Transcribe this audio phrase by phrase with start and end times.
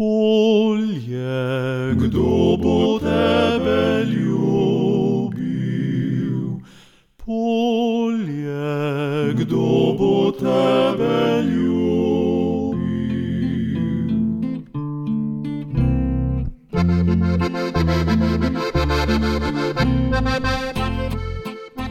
[0.00, 5.44] polje, kdo bo tebe ljubil?
[7.20, 8.72] Polje,
[9.36, 12.80] kdo bo tebe ljubil?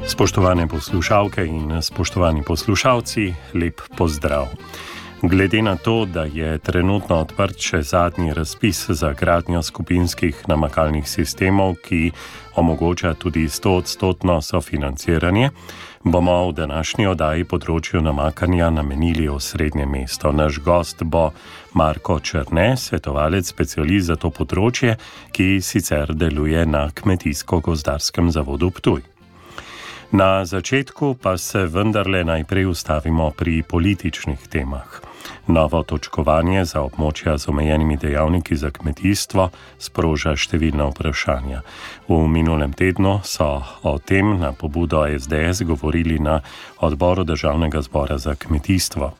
[0.07, 4.48] Spoštovane poslušalke in spoštovani poslušalci, lep pozdrav.
[5.21, 11.75] Glede na to, da je trenutno odprt še zadnji razpis za gradnjo skupinskih namakalnih sistemov,
[11.83, 12.11] ki
[12.55, 15.50] omogoča tudi 100-odstotno sofinanciranje,
[16.04, 20.32] bomo v današnji oddaji področju namakanja namenili osrednje mesto.
[20.32, 21.33] Naš gost bo
[21.74, 24.96] Marko Črne, svetovalec specialist za to področje,
[25.36, 29.04] ki sicer deluje na Kmetijsko-gozdarskem zavodu Ptuj.
[30.15, 35.08] Na začetku pa se vendarle najprej ustavimo pri političnih temah.
[35.47, 41.63] Novo točkovanje za območja z omejenimi dejavniki za kmetijstvo sproža številna vprašanja.
[42.08, 46.41] V minulem tednu so o tem na pobudo SDS govorili na
[46.80, 49.13] odboru Državnega zbora za kmetijstvo.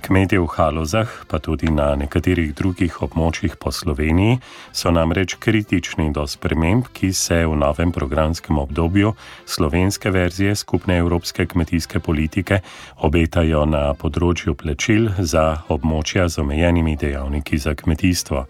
[0.00, 4.38] Kmetje v Halozah, pa tudi na nekaterih drugih območjih po Sloveniji,
[4.72, 9.14] so namreč kritični do sprememb, ki se v novem programskem obdobju
[9.46, 12.60] slovenske verzije skupne evropske kmetijske politike
[13.02, 18.46] obetajo na področju plačil za območja z omejenimi dejavniki za kmetijstvo.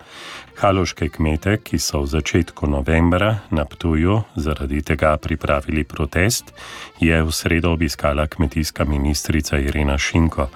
[0.58, 6.50] Haloške kmete, ki so v začetku novembra na Ptuju zaradi tega pripravili protest,
[6.98, 10.48] je v sredo obiskala kmetijska ministrica Irena Šinko.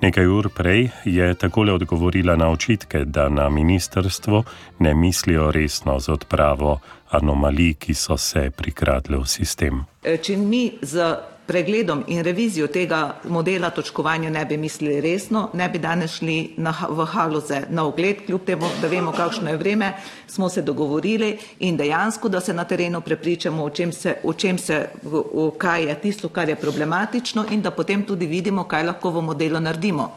[0.00, 4.44] Nekaj ur prej je takole odgovorila na očitke, da na ministrstvu
[4.78, 6.78] ne mislijo resno z odpravo
[7.10, 9.82] anomalij, ki so se prikradle v sistem.
[10.22, 11.16] Če mi z
[11.48, 16.74] pregledom in revizijo tega modela točkovanja ne bi mislili resno, ne bi danes šli na,
[16.88, 19.92] v Haloze na ogled, kljub temu, da vemo, kakšno je vreme,
[20.26, 24.58] smo se dogovorili in dejansko, da se na terenu prepričamo, o čem se, o čem
[24.58, 29.10] se, o kaj je tisto, kar je problematično in da potem tudi vidimo, kaj lahko
[29.10, 30.12] v modelu naredimo.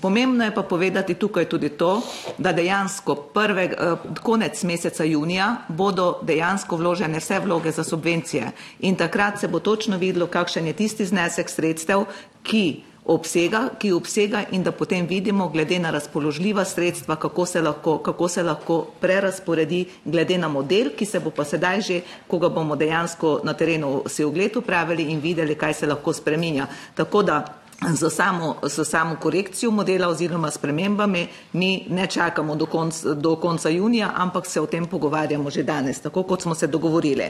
[0.00, 2.02] Pomembno je pa povedati tukaj tudi to,
[2.38, 3.74] da dejansko prve, eh,
[4.22, 9.98] konec meseca junija bodo dejansko vložene vse vloge za subvencije in takrat se bo točno
[9.98, 12.04] videlo, kakšen je tisti znesek sredstev,
[12.42, 17.98] ki obsega, ki obsega in da potem vidimo glede na razpoložljiva sredstva, kako se lahko,
[17.98, 22.48] kako se lahko prerasporedi glede na model, ki se bo pa sedaj že, ko ga
[22.48, 26.66] bomo dejansko na terenu si ogled upravili in videli, kaj se lahko spreminja.
[26.94, 27.44] Tako da
[27.82, 33.68] za samo, za samo korekcijo modela oziroma spremembami mi ne čakamo do, konc, do konca
[33.68, 37.24] junija, ampak se o tem pogovarjamo že danes, tako kot smo se dogovorili.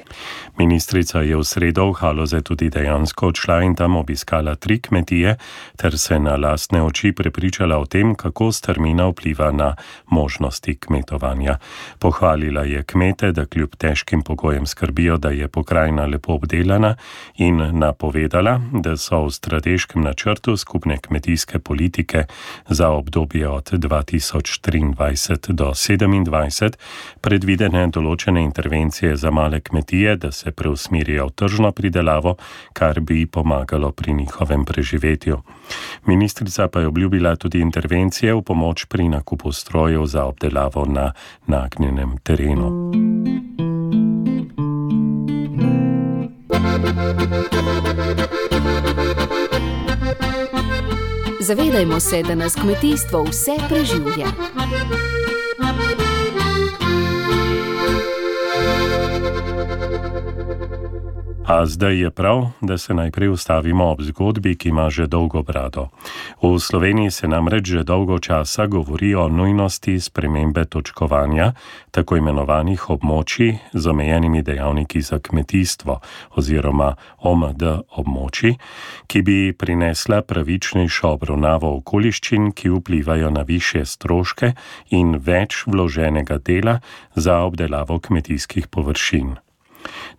[0.58, 5.36] Ministrica je v sredo v Haloze tudi dejansko odšla in tam obiskala tri kmetije
[5.76, 9.74] ter se na lastne oči prepričala o tem, kako strmina vpliva na
[10.06, 11.58] možnosti kmetovanja.
[11.98, 16.96] Pohvalila je kmete, da kljub težkim pogojem skrbijo, da je pokrajina lepo obdelana
[17.36, 22.24] in napovedala, da so v strateškem načrtu načrtu skupne kmetijske politike
[22.68, 26.76] za obdobje od 2023 do 2027
[27.20, 32.36] predvidene določene intervencije za male kmetije, da se preusmirijo v tržno pridelavo,
[32.72, 35.40] kar bi pomagalo pri njihovem preživetju.
[36.06, 41.12] Ministrica pa je obljubila tudi intervencije v pomoč pri nakupu strojev za obdelavo na
[41.46, 42.92] nagnjenem terenu.
[51.46, 54.26] Zavedajmo se, da nas kmetijstvo vse preživlja.
[61.46, 65.88] A zdaj je prav, da se najprej ustavimo ob zgodbi, ki ima že dolgo brado.
[66.42, 71.52] V Sloveniji se namreč že dolgo časa govori o nujnosti spremembe točkovanja
[71.90, 76.00] tako imenovanih območij z omejenimi dejavniki za kmetijstvo
[76.34, 77.62] oziroma OMD
[77.94, 78.58] območji,
[79.06, 84.52] ki bi prinesla pravičnejšo obravnavo okoliščin, ki vplivajo na više stroške
[84.90, 86.80] in več vloženega dela
[87.14, 89.45] za obdelavo kmetijskih površin.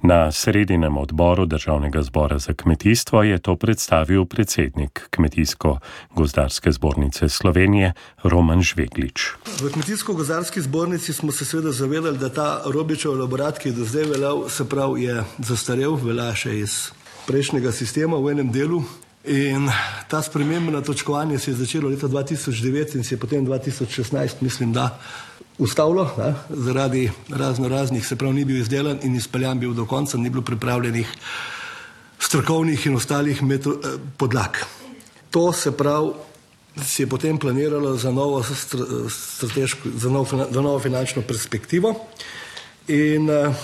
[0.01, 7.93] Na sredinem odboru Državnega zbora za kmetijstvo je to predstavil predsednik Kmetijsko-gozdarske zbornice Slovenije
[8.23, 9.29] Roman Žveglič.
[9.61, 14.03] V Kmetijsko-gozdarski zbornici smo se seveda zavedali, da ta Robičev elaborat, ki je do zdaj
[14.03, 16.77] veljal, se pravi, je zastarel, velja še iz
[17.27, 18.83] prejšnjega sistema v enem delu.
[19.27, 19.67] In
[20.07, 24.73] ta sprememba na točkovanje se je začela leta 2009 in se je potem 2016, mislim,
[24.73, 24.99] da
[25.57, 30.17] ustavilo, ne, zaradi razno raznih, se pravi, ni bil izdelan in izpeljan bil do konca,
[30.17, 31.07] ni bilo pripravljenih
[32.19, 34.57] strokovnih in ostalih meto, eh, podlag.
[35.31, 36.11] To se pravi,
[36.85, 38.43] se je potem planiralo za novo,
[39.09, 41.95] strateško, za novo, za novo finančno perspektivo
[42.87, 43.55] in uh,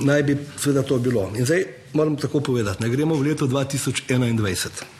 [0.00, 1.30] naj bi seveda to bilo.
[1.36, 4.95] In zdaj moram tako povedati, ne gremo v leto 2021.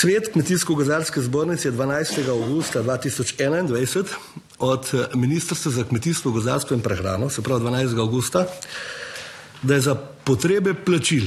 [0.00, 2.28] Svet Kmetijsko-gozarske zbornice je 12.
[2.28, 4.04] augusta 2021
[4.58, 7.98] od eh, Ministrstva za kmetijstvo, gozarstvo in prehrano, se pravi 12.
[8.00, 8.46] augusta,
[9.62, 9.94] da je za
[10.24, 11.24] potrebe plačil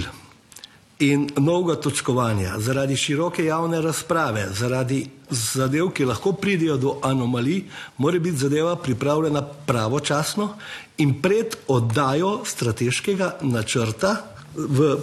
[1.00, 7.64] in novega točkovanja, zaradi široke javne razprave, zaradi zadev, ki lahko pridejo do anomalij,
[7.98, 10.56] mora biti zadeva pripravljena pravočasno
[10.98, 14.16] in pred oddajo strateškega načrta
[14.56, 14.98] v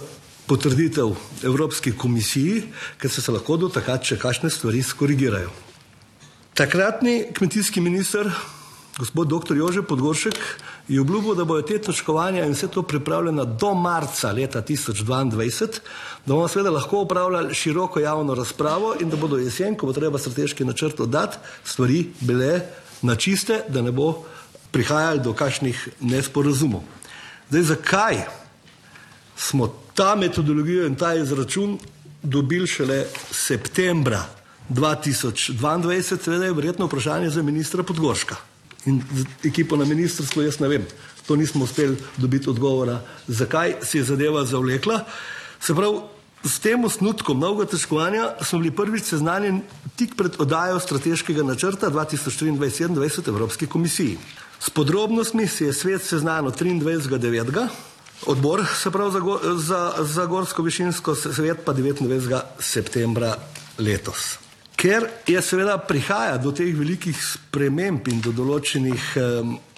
[0.51, 1.13] potrditev
[1.47, 2.65] Evropski komisiji,
[2.99, 5.51] ker se, se lahko do takrat še kakšne stvari skorigirajo.
[6.59, 8.27] Takratni kmetijski minister,
[8.97, 9.55] gospod dr.
[9.55, 10.35] Jože Podgoršek,
[10.91, 15.79] je obljubil, da bojo te točkovanja in vse to pripravljeno do marca leta 2022,
[16.25, 20.19] da bomo seveda lahko upravljali široko javno razpravo in da bodo jesen, ko bo treba
[20.19, 22.59] strateški načrt oddati, stvari bile
[23.07, 24.25] na čiste, da ne bo
[24.75, 26.83] prihajali do kakšnih nesporazumov.
[27.47, 28.19] Zdaj, zakaj
[29.39, 29.71] smo
[30.01, 31.77] ta metodologijo in ta izračun
[32.23, 34.23] dobili šele septembra
[34.69, 38.35] 2022, seveda je verjetno vprašanje za ministra Podgorška
[38.85, 39.03] in
[39.45, 40.87] ekipo na ministrstvu, jaz ne vem,
[41.27, 45.03] to nismo uspeli dobiti odgovora, zakaj se je zadeva zavlekla.
[45.59, 46.01] Se pravi,
[46.49, 49.61] s tem osnutkom novega težkovanja smo bili prvič seznanjeni
[49.95, 54.17] tik pred oddajo strateškega načrta 2023-2027 Evropski komisiji.
[54.59, 57.90] S podrobnostmi se je svet seznanil 23.9.
[58.25, 59.21] Odbor se pravi za,
[59.55, 62.41] za, za gorsko višinsko svet pa 29.
[62.59, 63.35] septembra
[63.77, 64.37] letos.
[64.75, 69.07] Ker je seveda prihaja do teh velikih sprememb in do določenih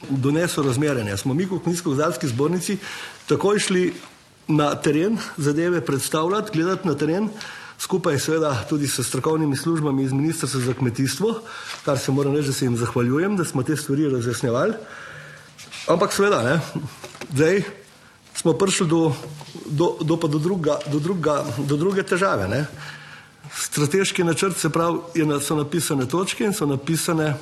[0.10, 2.78] do nesorazmerjanja, smo mi kot Kmetijsko-gozdarski zbornici
[3.28, 3.84] takoj šli
[4.48, 7.30] na teren zadeve predstavljati, gledati na teren,
[7.80, 11.36] skupaj seveda tudi s strokovnimi službami iz Ministrstva za kmetijstvo,
[11.86, 14.74] kar se moram reči, da se jim zahvaljujem, da smo te stvari razjasnjevali.
[15.88, 16.60] Ampak seveda, ne,
[17.34, 17.83] zdaj
[18.36, 19.14] smo prišli do,
[19.66, 22.48] do, do, do, druga, do, druga, do druge težave.
[22.48, 22.66] Ne.
[23.54, 27.34] Strateški načrt se pravi, je, so napisane točke in so napisane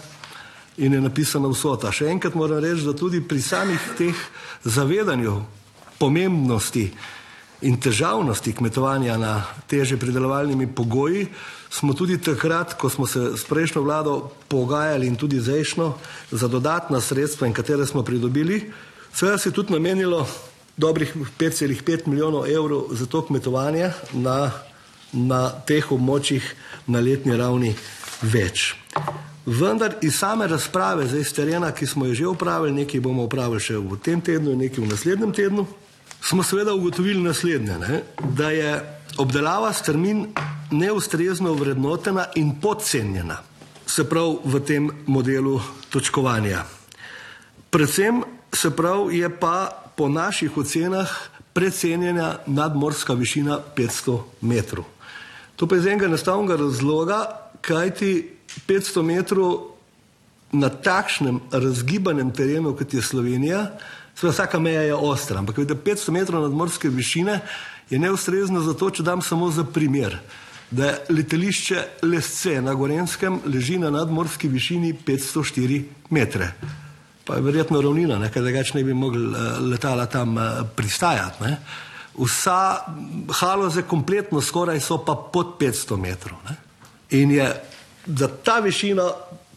[0.78, 1.92] in je napisana vsota.
[1.92, 4.16] Še enkrat moram reči, da tudi pri samih teh
[4.64, 5.40] zavedanju
[6.00, 6.90] pomembnosti
[7.62, 9.36] in težavnosti kmetovanja na
[9.70, 11.28] teže pridelovalnimi pogoji,
[11.70, 15.92] smo tudi takrat, ko smo se s prejšnjo vlado pogajali in tudi zdajšnjo
[16.32, 18.72] za dodatna sredstva in katere smo pridobili,
[19.14, 20.26] seveda se je tudi namenilo
[20.82, 24.52] dobrih 5,5 milijonov evrov za to kmetovanje na,
[25.14, 26.46] na teh območjih
[26.88, 27.76] na letni ravni
[28.22, 28.72] več.
[29.46, 33.62] Vendar iz same razprave zdaj z terena, ki smo jo že upravili, nekaj bomo upravili
[33.62, 35.68] še v tem tednu in nekaj v naslednjem tednu,
[36.22, 38.02] smo seveda ugotovili naslednje, ne?
[38.38, 38.74] da je
[39.18, 40.28] obdelava strmin
[40.72, 43.42] neustrezno vrednotena in podcenjena,
[43.86, 46.66] se pravi v tem modelu točkovanja.
[47.70, 48.24] Predvsem
[48.54, 51.10] se pravi je pa po naših ocenah
[51.54, 54.86] precenjena nadmorska višina 500 metrov.
[55.56, 57.20] To pa je iz enega enostavnega razloga,
[57.62, 58.30] kajti
[58.68, 59.60] 500 metrov
[60.52, 63.72] na takšnem razgibanem terenu, kot je Slovenija,
[64.16, 67.40] seveda vsaka meja je ostra, ampak 500 metrov nadmorske višine
[67.90, 70.18] je neustrezno zato, če dam samo za primer,
[70.72, 76.54] da letališče Lesce na Gorenskem leži na nadmorski višini 504 metre
[77.26, 80.44] pa je verjetno ravnina, ker drugače ne bi mogli uh, letala tam uh,
[80.76, 81.44] pristajati.
[81.44, 81.58] Ne.
[82.18, 82.86] Vsa
[83.40, 86.40] haloze, kompletno skoraj so pa pod 500 metrov.
[86.50, 86.56] Ne.
[87.22, 87.48] In je
[88.06, 89.10] za ta višina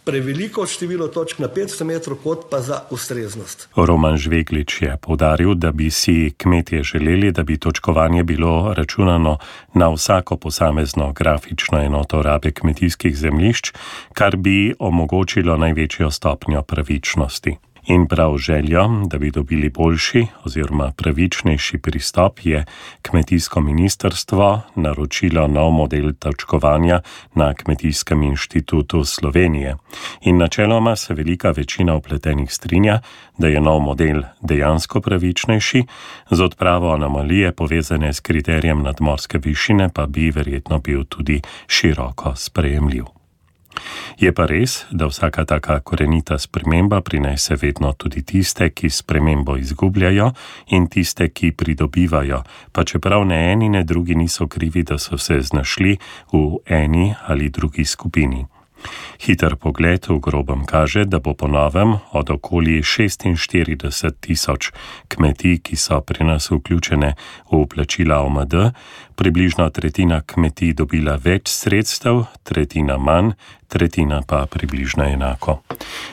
[0.05, 3.69] preveliko število točk na 500 metrov, kot pa za ustreznost.
[3.77, 9.39] Roman Žveglič je povdaril, da bi si kmetje želeli, da bi točkovanje bilo računano
[9.75, 13.73] na vsako posamezno grafično enoto rabe kmetijskih zemljišč,
[14.13, 17.57] kar bi omogočilo največjo stopnjo pravičnosti.
[17.87, 22.65] In prav željo, da bi dobili boljši oziroma pravičnejši pristop, je
[23.03, 27.01] kmetijsko ministrstvo naročilo nov model točkovanja
[27.35, 29.77] na Kmetijskem inštitutu Slovenije.
[30.21, 33.01] In načeloma se velika večina upletenih strinja,
[33.39, 35.85] da je nov model dejansko pravičnejši,
[36.31, 43.14] z odpravo anomalije povezane s kriterijem nadmorske višine pa bi verjetno bil tudi široko sprejemljiv.
[44.19, 50.31] Je pa res, da vsaka taka korenita sprememba prinese vedno tudi tiste, ki spremembo izgubljajo
[50.77, 55.41] in tiste, ki pridobivajo, pa čeprav ne eni ne drugi niso krivi, da so se
[55.41, 55.97] znašli
[56.33, 58.47] v eni ali drugi skupini.
[59.21, 64.73] Hiter pogled v grobem kaže, da bo po novem od okoli 46 tisoč
[65.09, 67.15] kmetij, ki so pri nas vključene
[67.51, 68.55] v plačila OMD,
[69.15, 73.33] približno tretjina kmetij dobila več sredstev, tretjina manj,
[73.69, 75.59] tretjina pa približno enako.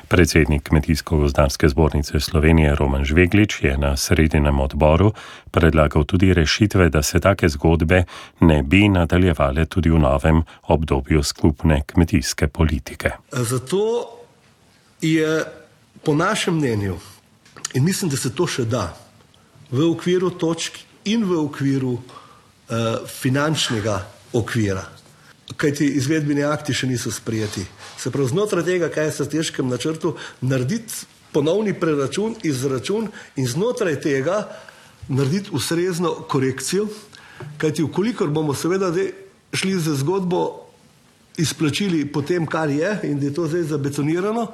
[0.08, 5.14] Predsednik Kmetijsko-gozdarske zbornice Slovenije Roman Žveglič je na sredinem odboru
[5.52, 8.04] predlagal tudi rešitve, da se take zgodbe
[8.40, 13.12] ne bi nadaljevale tudi v novem obdobju skupne kmetijske politike.
[13.32, 14.08] Zato
[15.02, 15.44] je
[16.04, 16.98] po našem mnenju,
[17.74, 18.94] in mislim, da se to še da,
[19.72, 21.98] v okviru točk in v okviru
[23.22, 24.00] finančnega
[24.34, 24.86] okvira
[25.58, 27.64] kajti izvedbeni akti še niso sprijeti.
[28.00, 33.10] Se pravi, znotraj tega, kaj je v strateškem načrtu, narediti ponovni preračun, izračun
[33.40, 34.44] in znotraj tega
[35.08, 36.88] narediti ustrezno korekcijo,
[37.58, 38.92] kajti ukolikor bomo seveda
[39.54, 40.68] šli za zgodbo
[41.38, 44.48] izplačili po tem, kar je in da je to zdaj zabetonirano,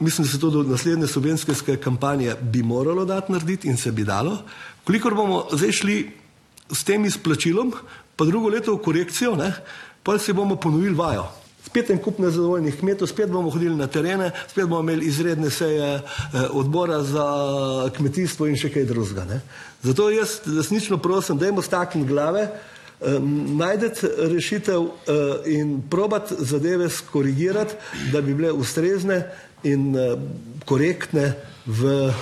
[0.00, 4.04] mislim, da se to do naslednje subvencijske kampanje bi moralo dati narediti in se bi
[4.04, 4.38] dalo.
[4.84, 5.98] Kolikor bomo zdaj šli
[6.72, 7.72] s tem izplačilom,
[8.16, 9.52] pa drugo leto v korekcijo, ne,
[10.02, 11.26] pa si bomo ponovili vajo.
[11.68, 15.88] Spet en kup nezadovoljnih kmetov, spet bomo hodili na terene, spet bomo imeli izredne seje
[15.94, 17.26] eh, odbora za
[17.96, 19.40] kmetijstvo in še kaj drugega.
[19.82, 23.18] Zato jaz resnično prosim, dajmo stakniti glave, eh,
[23.60, 27.74] najdete rešitev eh, in probat zadeve skorigirati,
[28.12, 29.22] da bi bile ustrezne
[29.62, 30.16] in eh,
[30.64, 31.34] korektne
[31.68, 32.12] v, eh,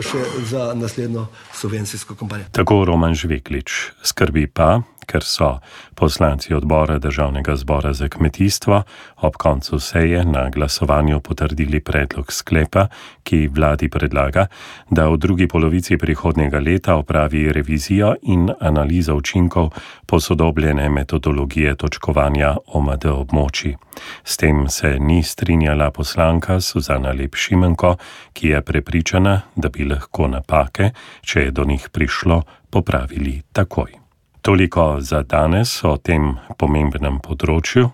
[0.00, 2.48] še za naslednjo subvencijsko kampanjo.
[2.56, 5.58] Tako Roman Žviklič skrbi pa, ker so
[5.94, 8.82] poslanci odbora Državnega zbora za kmetijstvo
[9.16, 12.86] ob koncu seje na glasovanju potrdili predlog sklepa,
[13.22, 14.46] ki vladi predlaga,
[14.90, 19.70] da v drugi polovici prihodnega leta opravi revizijo in analizo učinkov
[20.06, 23.76] posodobljene metodologije točkovanja OMD območji.
[24.24, 27.96] S tem se ni strinjala poslanka Suzana Lepšimenko,
[28.32, 30.90] ki je prepričana, da bi lahko napake,
[31.22, 34.03] če je do njih prišlo, popravili takoj.
[34.44, 37.86] Toliko za danes o tem pomembnem področju,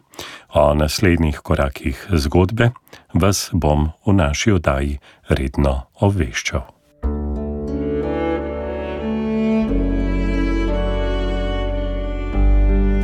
[0.50, 2.72] o naslednjih korakih zgodbe,
[3.14, 4.96] vas bom v naši oddaji
[5.30, 6.66] redno obveščal.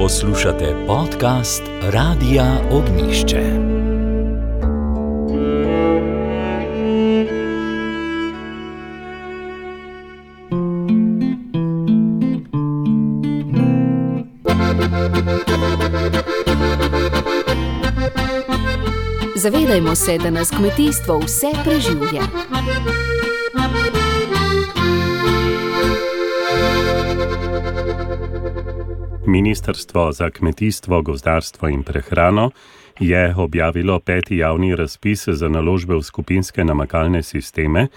[0.02, 3.95] Poslušate podcast Radia Ognišče.
[19.36, 22.22] Zavedajmo se, da nas kmetijstvo vse preživlja.
[29.26, 32.50] Ministrstvo za kmetijstvo, gozdarstvo in prehrano
[33.00, 37.88] je objavilo peti javni razpis za naložbe v skupinske namakalne sisteme.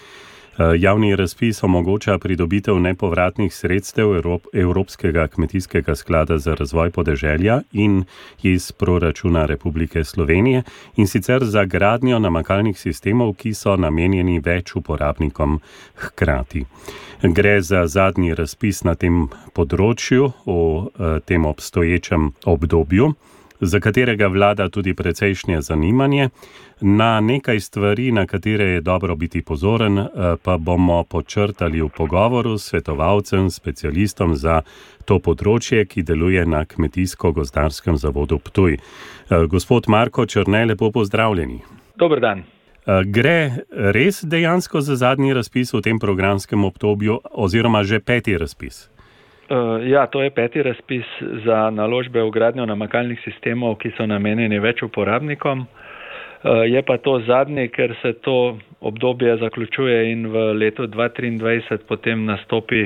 [0.59, 4.07] Eh, javni razpis omogoča pridobitev nepovratnih sredstev
[4.53, 8.03] Evropskega kmetijskega sklada za razvoj podeželja in
[8.43, 10.63] iz proračuna Republike Slovenije
[10.95, 15.59] in sicer za gradnjo namakalnih sistemov, ki so namenjeni več uporabnikom
[15.95, 16.65] hkrati.
[17.23, 23.13] Gre za zadnji razpis na tem področju v eh, tem obstoječem obdobju
[23.59, 26.29] za katerega vlada tudi precejšnje zanimanje.
[26.81, 30.07] Na nekaj stvari, na katere je dobro biti pozoren, eh,
[30.43, 34.61] pa bomo počrtali v pogovoru s svetovalcem, specialistom za
[35.05, 38.73] to področje, ki deluje na Kmetijsko-gozdarskem zavodu Ptuj.
[38.73, 41.59] Eh, gospod Marko Črne, lepo pozdravljeni.
[41.97, 42.43] Dober dan.
[42.87, 48.89] Eh, gre res dejansko za zadnji razpis v tem programskem obdobju, oziroma že peti razpis?
[49.49, 51.05] Uh, ja, to je peti razpis
[51.45, 55.65] za naložbe v gradnjo namakalnih sistemov, ki so namenjeni več uporabnikom.
[55.65, 62.25] Uh, je pa to zadnji, ker se to obdobje zaključuje in v letu 2023 potem
[62.29, 62.85] nastopi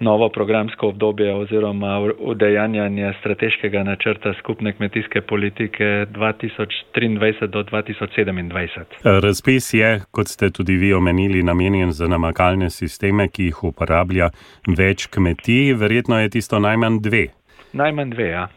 [0.00, 9.20] novo programsko obdobje oziroma udejanjanje strateškega načrta skupne kmetijske politike 2023 do 2027.
[9.22, 14.30] Razpis je, kot ste tudi vi omenili, namenjen za namakalne sisteme, ki jih uporablja
[14.78, 17.26] več kmetij, verjetno je tisto najmanj dve.
[17.72, 18.48] Najmanj dve, ja.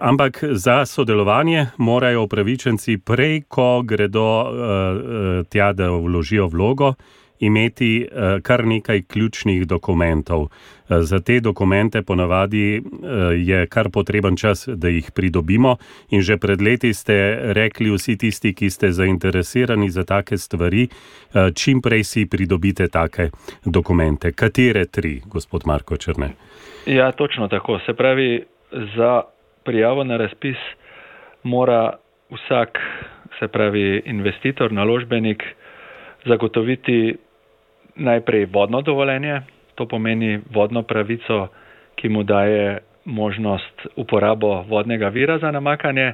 [0.00, 4.28] Ampak za sodelovanje morajo upravičenci prej, ko gredo
[5.50, 6.94] tja, da vložijo vlogo,
[7.40, 10.40] imeti uh, kar nekaj ključnih dokumentov.
[10.40, 10.50] Uh,
[11.00, 15.76] za te dokumente ponavadi uh, je kar potreben čas, da jih pridobimo.
[16.10, 20.88] In že pred leti ste rekli vsi tisti, ki ste zainteresirani za take stvari,
[21.54, 23.30] čim prej si pridobite take
[23.64, 24.32] dokumente.
[24.32, 26.30] Katere tri, gospod Marko Črne?
[26.86, 27.78] Ja, točno tako.
[27.86, 28.44] Se pravi,
[28.96, 29.22] za
[29.64, 30.56] prijavo na razpis
[31.42, 31.92] mora
[32.30, 32.78] vsak,
[33.38, 35.42] se pravi investitor, naložbenik,
[36.26, 37.16] zagotoviti
[37.98, 39.40] najprej vodno dovoljenje,
[39.74, 41.48] to pomeni vodno pravico,
[41.94, 46.12] ki mu daje možnost uporabo vodnega vira za namakanje.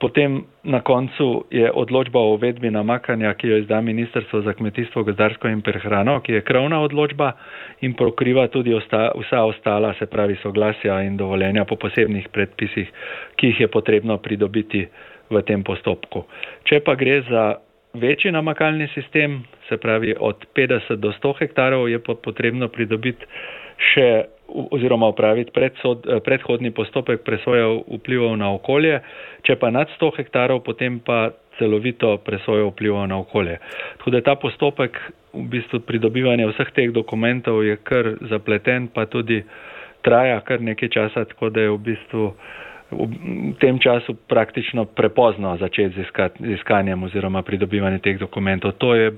[0.00, 5.48] Potem na koncu je odločba o uvedbi namakanja, ki jo izda Ministrstvo za kmetijstvo, gozdarsko
[5.48, 7.32] in prehrano, ki je krovna odločba
[7.80, 12.90] in pokriva tudi osta, vsa ostala, se pravi soglasja in dovoljenja po posebnih predpisih,
[13.36, 14.86] ki jih je potrebno pridobiti
[15.30, 16.26] v tem postopku.
[16.64, 17.54] Če pa gre za
[17.94, 23.26] večji namakalni sistem, se pravi od 50 do 100 hektarov, je potrebno pridobiti
[23.92, 24.24] še
[24.70, 27.64] oziroma upraviti predsod, predhodni postopek presoje
[27.98, 29.00] vplivov na okolje,
[29.42, 33.58] če pa nad 100 hektarov, potem pa celovito presojo vplivov na okolje.
[33.98, 34.98] Tako da ta postopek
[35.34, 39.42] v bistvu pridobivanja vseh teh dokumentov je kar zapleten, pa tudi
[40.04, 42.64] traja kar nekaj časa, tako da je v bistvu uh,
[42.94, 48.72] v tem času praktično prepozno začeti z iskanjem oziroma pridobivanjem teh dokumentov.
[48.78, 49.10] To je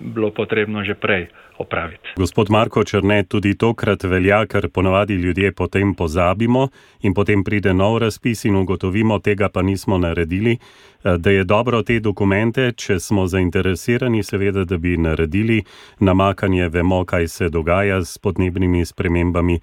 [0.00, 2.08] bilo potrebno že prej opraviti.
[2.16, 6.68] Gospod Marko Črne, tudi tokrat velja, ker ponavadi ljudje potem pozabimo
[7.02, 11.82] in potem pride nov razpis in ugotovimo, tega pa nismo naredili, eh, da je dobro
[11.82, 15.62] te dokumente, če smo zainteresirani, seveda, da bi naredili
[16.00, 19.54] namakanje, vemo, kaj se dogaja s podnebnimi spremembami,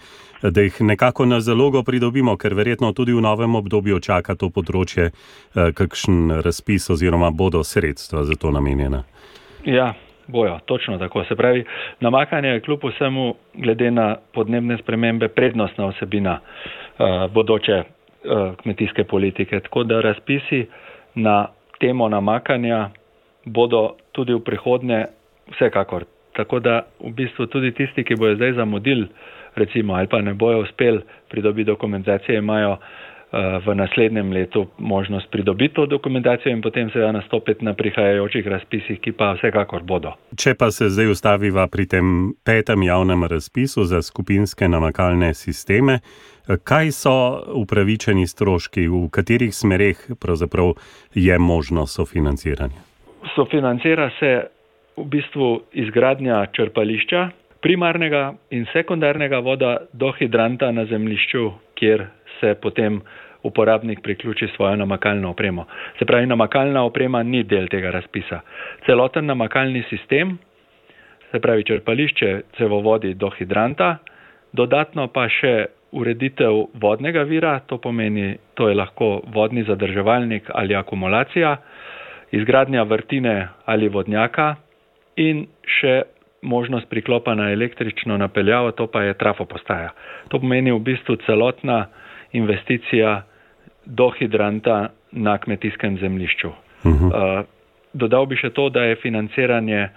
[0.43, 4.49] eh, da jih nekako na zalogo pridobimo, ker verjetno tudi v novem obdobju čaka to
[4.49, 9.03] področje, eh, kakšen razpis oziroma bodo sredstva za to namenjena.
[9.65, 9.93] Ja,
[10.27, 11.23] bojo, točno tako.
[11.23, 11.65] Se pravi,
[11.99, 19.59] namakanje je kljub vsemu, glede na podnebne spremembe, prednostna osebina uh, bodoče uh, kmetijske politike.
[19.59, 20.65] Tako da razpisi
[21.15, 21.47] na
[21.79, 22.89] temo namakanja
[23.45, 25.05] bodo tudi v prihodnje
[25.55, 26.05] vsekakor.
[26.35, 29.07] Tako da v bistvu tudi tisti, ki bojo zdaj zamudili,
[29.55, 32.77] recimo, ali pa ne bojo uspeli pridobiti dokumentacije, imajo
[33.31, 39.11] v naslednjem letu možnost pridobiti to dokumentacijo in potem seveda nastopiti na prihajajočih razpisih, ki
[39.11, 40.15] pa vsekakor bodo.
[40.37, 45.99] Če pa se zdaj ustaviva pri tem petem javnem razpisu za skupinske namakalne sisteme,
[46.63, 47.15] kaj so
[47.61, 50.73] upravičeni stroški, v katerih smereh pravzaprav
[51.13, 52.81] je možno sofinanciranje?
[53.35, 54.47] Sofinancira se
[54.97, 57.29] v bistvu izgradnja črpališča,
[57.61, 62.07] primarnega in sekundarnega voda do hidranta na zemlišču, kjer
[62.39, 63.01] se potem
[63.43, 65.65] uporabnik priključi svojo namakalno opremo.
[65.99, 68.39] Se pravi, namakalna oprema ni del tega razpisa.
[68.85, 70.37] Celoten namakalni sistem,
[71.31, 73.97] se pravi črpališče cevovodi do hidranta,
[74.53, 81.57] dodatno pa še ureditev vodnega vira, to pomeni, to je lahko vodni zadrževalnik ali akumulacija,
[82.31, 84.55] izgradnja vrtine ali vodnjaka
[85.17, 85.47] in
[85.79, 86.01] še
[86.41, 89.89] možnost priklopa na električno napeljavo, to pa je trafo postaja.
[90.29, 91.87] To pomeni v bistvu celotna
[92.31, 93.23] investicija
[93.85, 96.47] do hidranta na kmetijskem zemljišču.
[96.47, 97.39] Uh -huh.
[97.39, 97.45] uh,
[97.93, 99.89] dodal bi še to, da je financiranje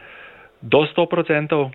[0.60, 1.70] do 100%,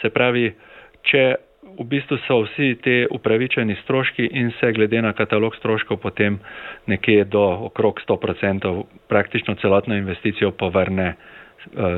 [0.00, 0.54] se pravi,
[1.02, 1.34] če
[1.80, 6.38] v bistvu so vsi te upravičeni stroški in se glede na katalog stroškov potem
[6.86, 11.39] nekje do okrog 100% praktično celotno investicijo povrne uh,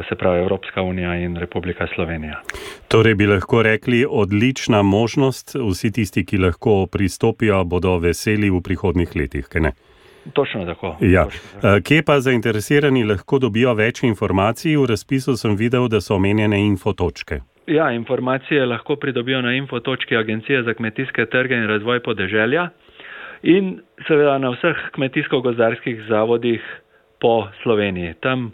[0.08, 2.40] se pravi Evropska unija in Republika Slovenija.
[2.88, 9.16] Torej bi lahko rekli, odlična možnost, vsi tisti, ki lahko pristopijo, bodo veseli v prihodnih
[9.16, 9.72] letih, kaj ne?
[10.32, 10.96] Točno tako.
[11.00, 11.24] Ja.
[11.24, 11.76] Točno tako.
[11.76, 14.76] Eh, kje pa zainteresirani lahko dobijo več informacij?
[14.76, 17.40] V razpisu sem videl, da so omenjene infotočke.
[17.66, 22.68] Ja, informacije lahko pridobijo na infotočki Agencije za kmetijske trge in razvoj podeželja
[23.42, 26.62] in seveda na vseh kmetijsko-gozdarskih zavodih
[27.20, 28.14] po Sloveniji.
[28.20, 28.52] Tam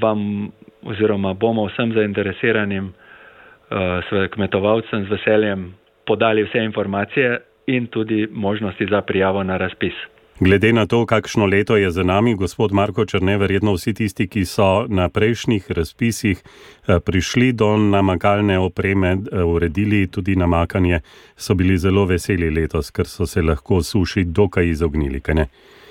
[0.00, 0.50] vam
[0.82, 5.74] oziroma bomo vsem zainteresiranim uh, kmetovalcem z veseljem
[6.06, 9.94] podali vse informacije in tudi možnosti za prijavo na razpis.
[10.40, 14.44] Glede na to, kakšno leto je za nami, gospod Marko Črne, verjetno vsi tisti, ki
[14.44, 21.00] so na prejšnjih razpisih eh, prišli do namakalne opreme, eh, uredili tudi namakanje,
[21.36, 25.22] so bili zelo veseli letos, ker so se lahko suši dokaj izognili.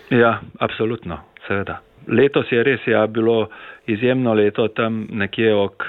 [0.09, 1.79] Ja, absolutno, seveda.
[2.07, 3.49] Letos je res ja, bilo
[3.87, 5.83] izjemno leto, tam nekje ok,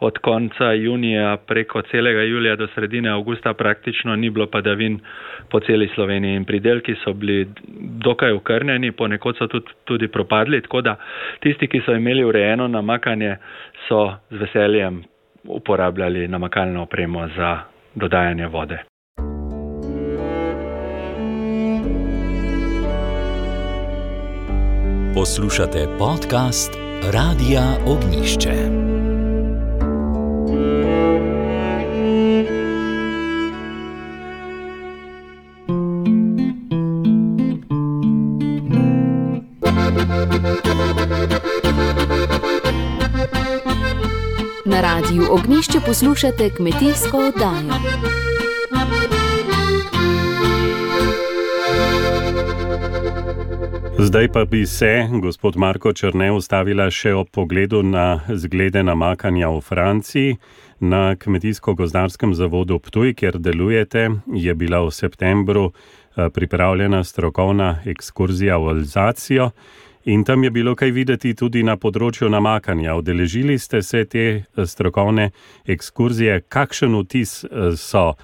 [0.00, 4.98] od konca junija preko celega julija do sredine avgusta praktično ni bilo padavin
[5.50, 7.48] po celi Sloveniji in pridelki so bili
[8.04, 10.96] dokaj ukrnjeni, ponekod so tudi, tudi propadli, tako da
[11.40, 13.36] tisti, ki so imeli urejeno namakanje,
[13.88, 15.02] so z veseljem
[15.44, 17.58] uporabljali namakalno opremo za
[17.94, 18.89] dodajanje vode.
[25.20, 28.54] Poslušate podcast Radia Ognišče.
[44.64, 48.29] Na radiju Ognišče poslušate kmetijsko oddajo.
[54.02, 59.58] Zdaj pa bi se, gospod Marko Črne, ustavila še ob pogledu na zglede namakanja v
[59.60, 60.36] Franciji.
[60.80, 68.70] Na kmetijsko-gozdarskem zavodu Ptuj, kjer delujete, je bila v septembru eh, pripravljena strokovna ekskurzija v
[68.72, 69.50] Alzacijo.
[70.08, 72.96] In tam je bilo kaj videti tudi na področju namakanja.
[72.96, 75.28] Odeležili ste se te eh, strokovne
[75.68, 78.14] ekskurzije, kakšen vtis eh, so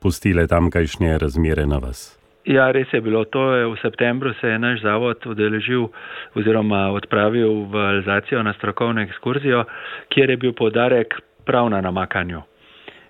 [0.00, 2.19] pustile tamkajšnje razmere na vas?
[2.50, 3.22] Ja, res je bilo.
[3.30, 5.86] To je v septembru se je naš zavod udeležil
[6.34, 9.64] oziroma odpravil v Alzacijo na strokovno ekskurzijo,
[10.10, 11.14] kjer je bil podarek
[11.46, 12.42] prav na namakanju.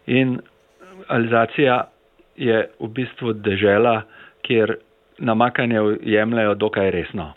[0.07, 0.39] In
[1.09, 1.85] Alzacija
[2.37, 4.03] je v bistvu dežela,
[4.43, 4.77] kjer
[5.19, 7.33] namakanje jemljajo dokaj resno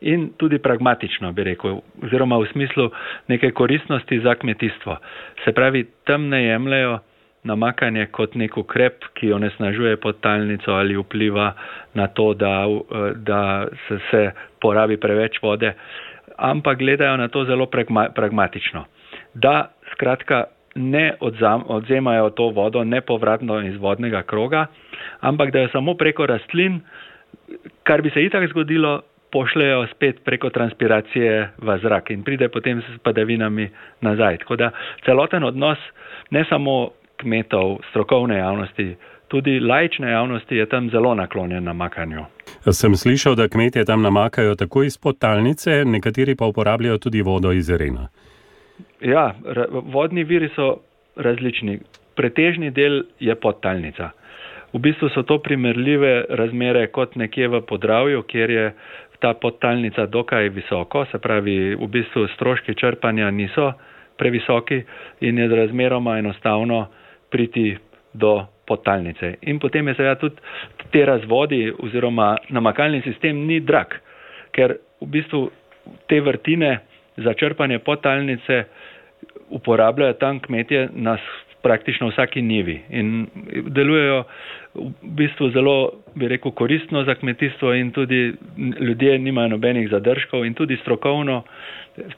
[0.00, 2.90] in tudi pragmatično, bi rekel, oziroma v smislu
[3.28, 4.96] neke koristnosti za kmetijstvo.
[5.44, 6.98] Se pravi, tam ne jemljajo
[7.46, 11.52] namakanje kot nek ukrep, ki onesnažuje podtalnico ali vpliva
[11.94, 12.66] na to, da,
[13.16, 14.22] da se, se
[14.60, 15.72] porabi preveč vode,
[16.36, 18.84] ampak gledajo na to zelo pragma, pragmatično.
[19.34, 20.44] Da skratka
[20.76, 24.66] ne odzam, odzemajo to vodo nepovratno iz vodnega kroga,
[25.20, 26.80] ampak da jo samo preko rastlin,
[27.82, 29.00] kar bi se itak zgodilo,
[29.32, 33.68] pošljajo spet preko transpiracije v zrak in pride potem s padavinami
[34.00, 34.38] nazaj.
[34.44, 34.70] Tako da
[35.04, 35.78] celoten odnos
[36.30, 38.96] ne samo kmetov, strokovne javnosti,
[39.28, 42.24] tudi lajčne javnosti je tam zelo naklonjen namakanju.
[42.70, 47.70] Sem slišal, da kmetje tam namakajo tako iz podtalnice, nekateri pa uporabljajo tudi vodo iz
[47.70, 48.08] Rena.
[49.00, 49.34] Ja,
[49.70, 50.76] vodni viri so
[51.16, 51.80] različni.
[52.16, 54.10] Pretežni del je podtalnica.
[54.72, 58.64] V bistvu so to primerljive razmere kot nekje v podravju, kjer je
[59.20, 63.72] ta podtalnica dokaj visoko, se pravi, v bistvu stroški črpanja niso
[64.18, 64.82] previsoki
[65.20, 66.86] in je razmeroma enostavno
[67.30, 67.76] priti
[68.12, 69.34] do podtalnice.
[69.46, 70.36] In potem je seveda tudi
[70.90, 73.94] te razvodi oziroma namakalni sistem ni drag,
[74.52, 75.46] ker v bistvu
[76.10, 76.78] te vrtine
[77.16, 78.64] za črpanje podtalnice
[79.50, 81.16] uporabljajo tam kmetje na
[81.62, 83.26] praktično vsaki nivi in
[83.74, 84.24] delujejo
[84.76, 85.76] v bistvu zelo,
[86.14, 88.34] bi rekel, koristno za kmetijstvo in tudi
[88.80, 91.42] ljudje nimajo nobenih zadržkov in tudi strokovno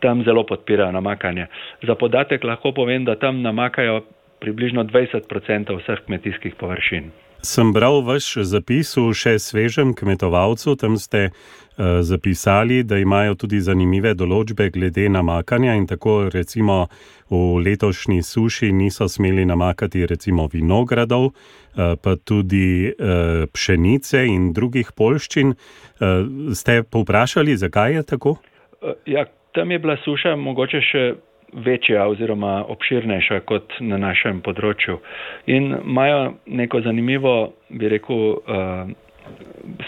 [0.01, 1.47] tam zelo podpirajo namakanje.
[1.83, 4.01] Za podatek lahko povem, da tam namakajo
[4.41, 7.11] približno 20% vseh kmetijskih površin.
[7.43, 13.61] Sem bral vaš zapis v še svežem kmetovalcu, tam ste uh, zapisali, da imajo tudi
[13.63, 16.89] zanimive določbe glede namakanja in tako recimo
[17.31, 24.91] v letošnji suši niso smeli namakati recimo vinogradov, uh, pa tudi uh, pšenice in drugih
[24.99, 25.55] polščin.
[25.55, 28.35] Uh, ste povprašali, zakaj je tako?
[28.83, 31.05] Uh, ja, tam je bila suša mogoče še
[31.53, 34.99] večja oziroma obširnejša kot na našem področju.
[35.47, 38.91] In imajo neko zanimivo, bi rekel, uh,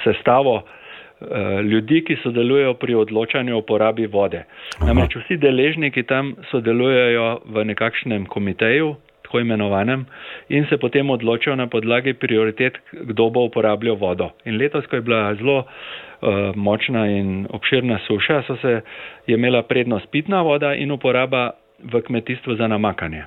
[0.04, 4.44] sestavo uh, ljudi, ki sodelujejo pri odločanju o porabi vode.
[4.86, 8.94] Namreč vsi deležniki tam sodelujejo v nekakšnem komiteju,
[9.30, 10.06] tako imenovanem,
[10.48, 14.30] in se potem odločajo na podlagi prioritet, kdo bo uporabljal vodo.
[14.44, 18.80] In letos, ko je bila zelo uh, močna in obširna suša, so se
[19.26, 23.24] je imela prednost pitna voda in uporaba v kmetijstvu za namakanje.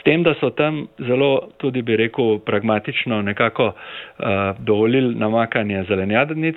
[0.00, 3.74] S tem, da so tam zelo, tudi bi rekel, pragmatično nekako uh,
[4.58, 6.56] dovolili namakanje zelenjadnic,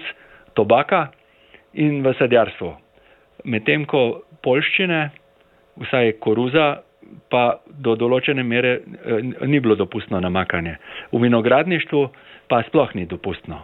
[0.54, 1.08] tobaka
[1.74, 2.74] in v sadjarstvu.
[3.46, 5.10] Medtem ko polščine,
[5.78, 6.82] vsaj koruza,
[7.30, 10.78] pa do določene mere uh, ni bilo dopustno namakanje.
[11.12, 12.08] V vinogradništvu
[12.48, 13.64] pa sploh ni dopustno.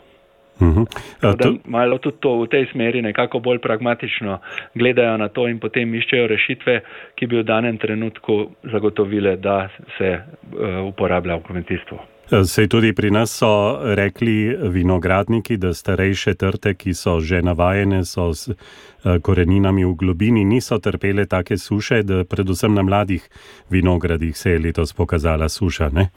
[0.60, 0.84] Uh mhm.
[0.84, 1.38] -huh.
[1.38, 1.56] to...
[1.66, 4.40] Malo tudi to v tej smeri nekako bolj pragmatično
[4.76, 6.82] gledajo na to in potem iščejo rešitve,
[7.16, 12.19] ki bi v danem trenutku zagotovile, da se uh, uporablja v kmetijstvu.
[12.30, 18.30] Sej tudi pri nas so rekli vinogradniki, da starejše trte, ki so že navajene, so
[18.34, 23.26] s uh, koreninami v globini, niso trpele take suše, da predvsem na mladih
[23.70, 25.90] vinogradih se je letos pokazala suša.
[25.90, 26.10] Ne?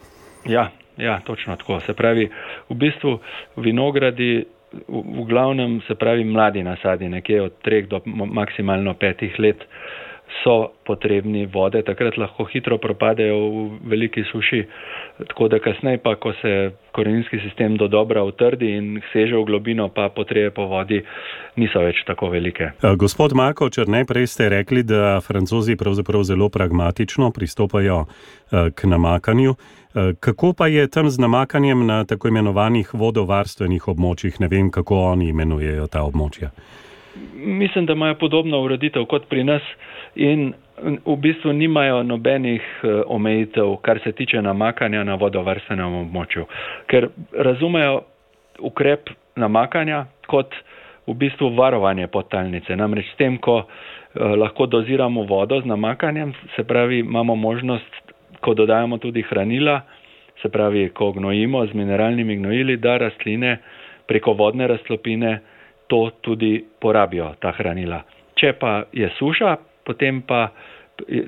[0.45, 1.81] Ja, Ja, točno tako.
[1.81, 2.29] Se pravi,
[2.69, 3.19] v bistvu
[3.57, 4.45] vinogradi,
[4.89, 9.65] v, glavnem, se pravi, mladi nasadi, nekje od treh do maksimalno petih let,
[10.41, 14.63] so potrebni vode, takrat lahko hitro propadejo v veliki suši,
[15.29, 19.89] tako da kasneje pa, ko se koreninski sistem do dobra utrdi in seže v globino,
[19.89, 21.03] pa potrebe po vodi
[21.57, 22.73] niso več tako velike.
[22.99, 28.05] Gospod Marko, če ne prej ste rekli, da francozi pravzaprav zelo pragmatično pristopajo
[28.51, 29.55] k namakanju.
[30.21, 34.41] Kako pa je tam z namakanjem na tako imenovanih vodovarstvenih območjih?
[34.41, 36.49] Ne vem, kako oni imenujejo ta območja.
[37.37, 39.63] Mislim, da imajo podobno ureditev kot pri nas
[40.15, 40.53] in
[41.07, 42.63] v bistvu nimajo nobenih
[43.07, 46.47] omejitev, kar se tiče namakanja na vodovarstvenem območju,
[46.91, 48.01] ker razumejo
[48.59, 50.55] ukrep namakanja kot
[51.07, 52.77] v bistvu varovanje podtalnice.
[52.77, 53.63] Namreč s tem, ko
[54.15, 59.81] lahko doziramo vodo z namakanjem, se pravi, imamo možnost, ko dodajamo tudi hranila,
[60.43, 63.59] se pravi, ko gnojimo z mineralnimi gnojili, da rastline
[64.07, 65.39] preko vodne raztopine
[65.87, 68.03] to tudi porabijo, ta hranila.
[68.35, 70.49] Če pa je suša, potem pa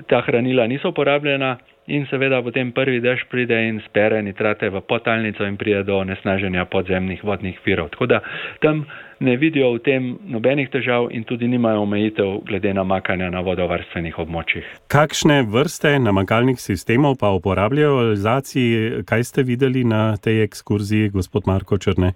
[0.07, 5.45] ta hranila niso porabljena in seveda potem prvi dež pride in spere nitrate v potalnico
[5.45, 7.89] in pride do nesnaženja podzemnih vodnih virov.
[7.93, 8.19] Tako da
[8.61, 8.85] tam
[9.19, 14.65] ne vidijo v tem nobenih težav in tudi nimajo omejitev glede namakanja na vodovarstvenih območjih.
[14.91, 21.47] Kakšne vrste namakalnih sistemov pa uporabljajo v realizaciji, kaj ste videli na tej ekskurziji, gospod
[21.47, 22.13] Marko Črne?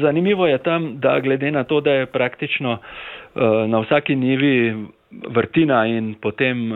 [0.00, 2.78] Zanimivo je tam, da glede na to, da je praktično
[3.68, 6.70] na vsaki nivi vrtina in potem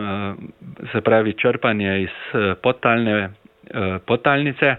[0.91, 2.15] se pravi črpanje iz
[2.61, 3.29] podtalne,
[4.05, 4.75] podtalnice,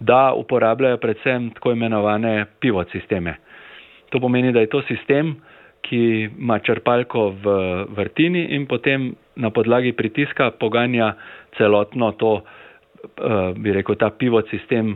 [0.00, 3.36] da uporabljajo predvsem tako imenovane pivot sisteme.
[4.10, 5.36] To pomeni, da je to sistem,
[5.82, 6.00] ki
[6.38, 7.54] ima črpalko v
[7.96, 11.12] vrtini in potem na podlagi pritiska poganja
[11.58, 12.40] celotno to,
[13.56, 14.94] bi rekel, ta pivot sistem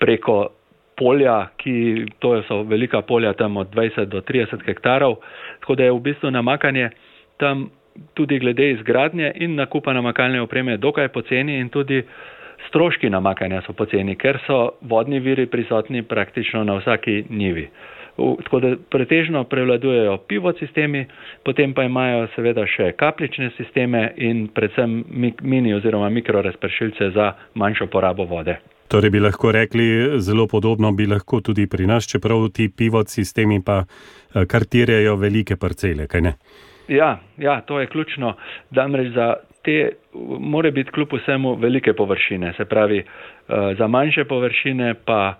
[0.00, 0.48] preko
[0.96, 5.18] polja, ki to so velika polja tam od 20 do 30 hektarov,
[5.60, 6.90] tako da je v bistvu namakanje
[7.36, 7.68] tam
[8.14, 12.02] tudi glede izgradnje in nakupa namakalne opreme dokaj poceni in tudi
[12.68, 17.68] stroški namakanja so poceni, ker so vodni viri prisotni praktično na vsaki njivi.
[18.16, 21.04] Tako da pretežno prevladujejo pivot sistemi,
[21.44, 25.02] potem pa imajo seveda še kaplične sisteme in predvsem
[25.42, 28.56] mini oziroma mikrorazpršilce za manjšo porabo vode.
[28.88, 29.84] Torej bi lahko rekli,
[30.22, 33.82] zelo podobno bi lahko tudi pri nas, čeprav ti pivot sistemi pa
[34.48, 36.34] kar tirjajo velike parcele, kaj ne?
[36.88, 38.34] Ja, ja, to je ključno,
[38.70, 39.90] namreč za te
[40.40, 43.04] more biti kljub vsemu velike površine, se pravi,
[43.78, 45.34] za manjše površine pa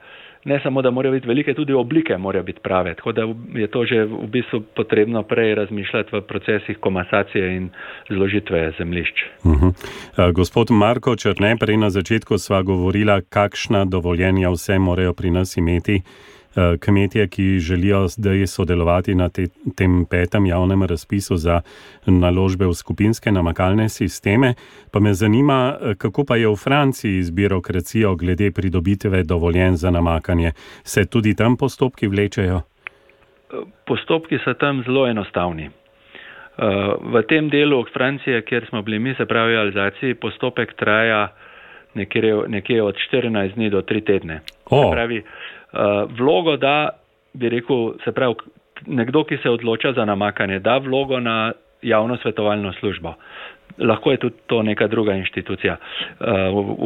[0.47, 3.23] ne samo, da morajo biti velike, tudi oblike morajo biti prave, tako da
[3.55, 7.69] je to že v bistvu potrebno prej razmišljati v procesih komasacije in
[8.11, 9.15] zložitve zemlišč.
[9.45, 10.33] Uh -huh.
[10.33, 16.03] Gospod Marko Črne, prej na začetku sva govorila, kakšna dovoljenja vse morajo pri nas imeti
[16.81, 21.61] kmetje, ki želijo zdaj sodelovati na te, tem petem javnem razpisu za
[22.07, 24.55] naložbe v skupinske namakalne sisteme.
[24.92, 30.53] Pa me zanima, kako pa je v Franciji z birokracijo glede pridobitve dovoljen za namakanje.
[30.85, 32.61] Se tudi tam postopki vlečejo?
[33.87, 35.71] Postopki so tam zelo enostavni.
[37.12, 41.29] V tem delu Francije, kjer smo bili mi, se pravi v Alzaciji, postopek traja
[41.95, 44.40] nekje, nekje od 14 dni do 3 tedne.
[44.71, 44.92] Oh.
[44.92, 45.23] Pravi,
[46.19, 46.89] vlogo da,
[47.35, 48.35] bi rekel, se pravi,
[48.87, 53.15] nekdo, ki se odloča za namakanje, da vlogo na javno svetovalno službo.
[53.79, 55.77] Lahko je tudi to neka druga inštitucija,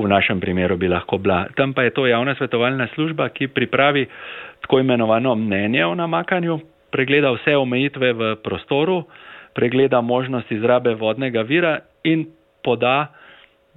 [0.02, 1.44] v našem primeru bi lahko bila.
[1.56, 4.06] Tam pa je to javna svetovalna služba, ki pripravi
[4.60, 6.58] tako imenovano mnenje o namakanju,
[6.90, 9.04] pregleda vse omejitve v prostoru,
[9.54, 12.26] pregleda možnost izrabe vodnega vira in
[12.64, 13.06] poda,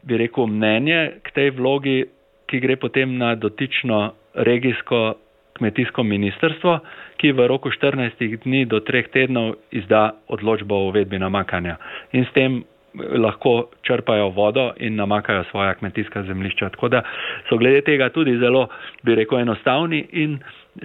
[0.03, 2.03] bi rekel, mnenje k tej vlogi,
[2.47, 5.15] ki gre potem na dotično regijsko
[5.53, 6.79] kmetijsko ministrstvo,
[7.17, 11.77] ki v roku 14 dni do 3 tednov izda odločbo o uvedbi namakanja.
[12.11, 16.69] In s tem lahko črpajo vodo in namakajo svoja kmetijska zemljišča.
[16.69, 17.01] Tako da
[17.49, 18.67] so glede tega tudi zelo,
[19.03, 20.39] bi rekel, enostavni in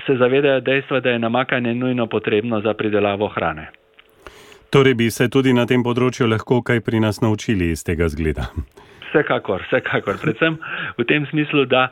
[0.07, 3.69] se zavedajo dejstva, da je namakanje nujno potrebno za pridelavo hrane.
[4.71, 8.53] Torej bi se tudi na tem področju lahko kaj pri nas naučili iz tega zgleda.
[9.09, 10.21] Vsekakor, vsekakor.
[10.23, 10.59] Predvsem
[10.99, 11.89] v tem smislu, da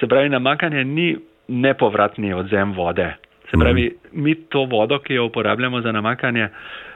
[0.00, 1.16] se pravi, namakanje ni
[1.48, 3.14] nepovratni odzem vode.
[3.50, 6.48] Se pravi, mi to vodo, ki jo uporabljamo za namakanje,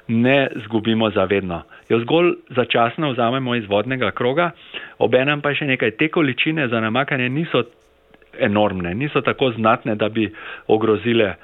[0.08, 1.62] ne zgubimo zavedno.
[1.88, 4.50] Jo zgolj začasno vzamemo iz vodnega kroga,
[4.98, 5.96] obenem pa še nekaj.
[6.00, 7.64] Te količine za namakanje niso
[8.38, 10.30] enormne, niso tako znatne, da bi
[10.68, 11.34] ogrozile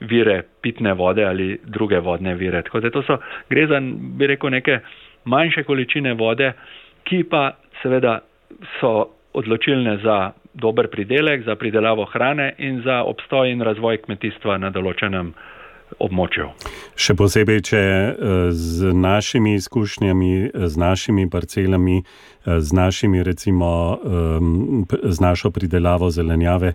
[0.00, 2.62] vire pitne vode ali druge vodne vire.
[2.62, 3.18] Tako da to so,
[3.50, 3.80] gre za,
[4.18, 4.78] bi rekel, neke
[5.24, 6.52] manjše količine vode,
[7.08, 8.20] ki pa seveda
[8.80, 14.70] so odločilne za dober pridelek, za pridelavo hrane in za obstoj in razvoj kmetijstva na
[14.70, 15.32] določenem
[16.00, 16.48] območju.
[16.96, 17.80] Še posebej, če
[18.52, 22.02] z našimi izkušnjami, z našimi parcelami,
[22.44, 23.98] z našimi recimo,
[25.02, 26.74] z našo pridelavo zelenjave,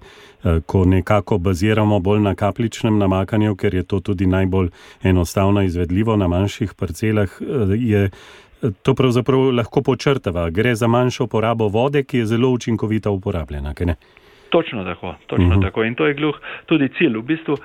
[0.66, 4.70] ko nekako baziramo bolj na kapljičnem namakanju, ker je to tudi najbolj
[5.04, 7.30] enostavno izvedljivo na manjših parcelah,
[7.74, 8.10] je
[8.84, 10.50] to pravzaprav lahko počrtava.
[10.50, 13.74] Gre za manjšo porabo vode, ki je zelo učinkovito uporabljena?
[14.50, 15.62] Točno tako, točno uh -huh.
[15.62, 15.84] tako.
[15.84, 17.18] In to je gluh tudi cilj.
[17.18, 17.58] V bistvu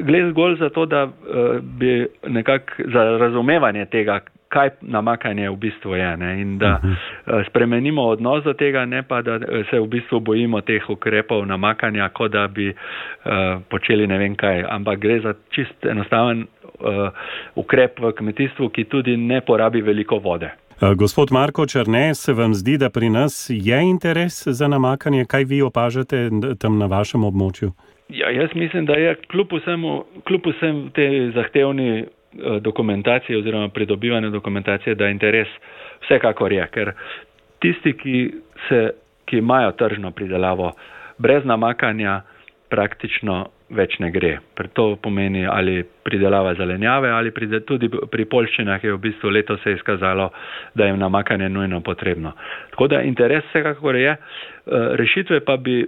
[0.00, 1.08] gre zgolj za to, da
[1.62, 6.40] bi nekako za razumevanje tega, kaj namakanje v bistvu je ne?
[6.40, 7.48] in da uh -huh.
[7.48, 9.38] spremenimo odnos do tega, ne pa da
[9.70, 14.64] se v bistvu bojimo teh ukrepov namakanja, kot da bi uh, počeli ne vem kaj,
[14.68, 16.46] ampak gre za čist enostaven uh,
[17.54, 20.50] ukrep v kmetijstvu, ki tudi ne porabi veliko vode.
[20.96, 25.24] Gospod Marko Črne, se vam zdi, da pri nas je interes za namakanje?
[25.24, 26.28] Kaj vi opažate
[26.60, 27.72] tam na vašem območju?
[28.08, 32.04] Ja, jaz mislim, da je kljub vsemu, kljub vsem te zahtevni
[32.38, 35.48] Eh, dokumentacije oziroma pridobivanje dokumentacije, da interes
[36.04, 36.92] vsekakor je, ker
[37.58, 38.34] tisti, ki,
[38.68, 38.90] se,
[39.24, 40.72] ki imajo tržno pridelavo
[41.18, 42.22] brez namakanja,
[42.68, 44.38] praktično več ne gre.
[44.74, 49.72] To pomeni ali pridelava zelenjave ali pride, tudi pri polščinah je v bistvu leto se
[49.72, 50.30] izkazalo,
[50.74, 52.32] da je namakanje nujno potrebno.
[52.70, 54.18] Tako da interes vsekakor je, eh,
[54.96, 55.84] rešitve pa bi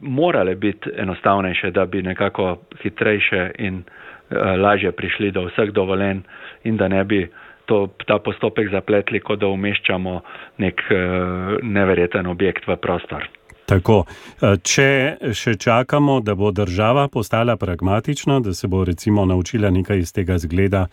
[0.00, 3.82] morale biti enostavnejše, da bi nekako hitrejše in
[4.30, 6.22] Eh, lažje prišli do vseh dovolen
[6.62, 7.26] in da ne bi
[7.66, 10.20] to, ta postopek zapletli, kot da umeščamo
[10.58, 13.26] nek uh, neverjeten objekt v prostor.
[13.70, 14.04] Tako,
[14.42, 14.90] eh, če
[15.32, 20.38] še čakamo, da bo država postala pragmatična, da se bo recimo naučila nekaj iz tega
[20.38, 20.86] zgleda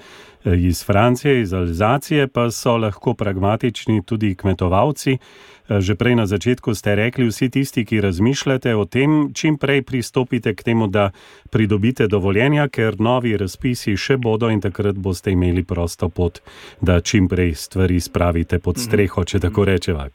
[0.45, 5.17] iz Francije, iz Alzacije, pa so lahko pragmatični tudi kmetovalci.
[5.67, 9.83] Eh, že prej na začetku ste rekli, vsi tisti, ki razmišljate o tem, čim prej
[9.83, 11.11] pristopite k temu, da
[11.51, 16.39] pridobite dovoljenja, ker novi razpisi še bodo in takrat boste imeli prosto pot,
[16.79, 20.07] da čim prej stvari spravite pod streho, če tako rečeva.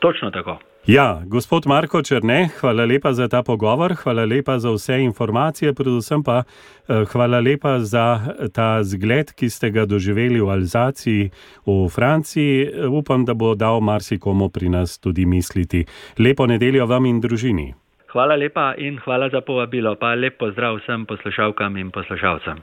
[0.00, 0.60] Točno tako.
[0.86, 6.22] Ja, gospod Marko Črne, hvala lepa za ta pogovor, hvala lepa za vse informacije, predvsem
[6.22, 8.20] pa eh, hvala lepa za
[8.52, 11.30] ta zgled, ki ste ga doživeli v Alzaciji
[11.66, 12.68] v Franciji.
[12.92, 15.84] Upam, da bo dal marsikomu pri nas tudi misliti.
[16.18, 17.72] Lepo nedeljo vam in družini.
[18.12, 22.62] Hvala lepa in hvala za povabilo, pa lep pozdrav vsem poslušalkam in poslušalcem.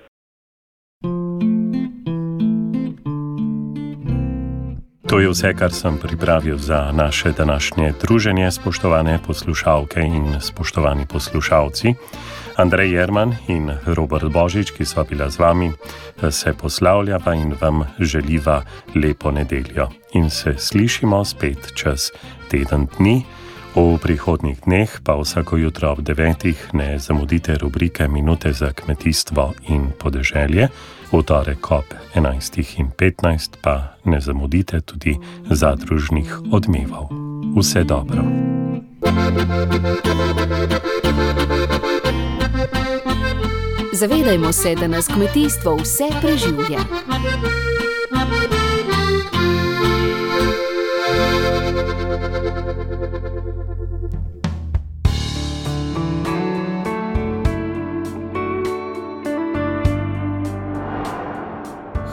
[5.11, 11.93] To je vse, kar sem pripravil za naše današnje druženje, spoštovane poslušalke in spoštovani poslušalci.
[12.61, 15.73] Andrej Jerman in Robert Božič, ki sva bila z vami,
[16.29, 18.61] se poslavljava in vam želiva
[18.93, 19.89] lepo nedeljo.
[20.13, 22.11] In se slišimo spet čez
[22.53, 23.25] teden dni.
[23.75, 29.89] V prihodnjih dneh pa vsako jutro ob devetih ne zamudite rubrike Minute za kmetijstvo in
[29.97, 30.67] podeželje
[31.11, 35.17] v torek ob 11.15 pa ne zamudite tudi
[35.49, 37.09] zadružnih odmevov.
[37.57, 38.21] Vse dobro.
[44.01, 46.79] Zavedajmo se, da nas kmetijstvo vse preživlja.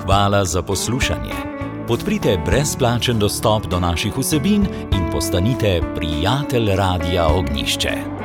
[0.02, 1.32] Hvala za poslušanje.
[1.86, 8.17] Podprite brezplačen dostop do naših vsebin in postanite prijatelj Radia Ognišče.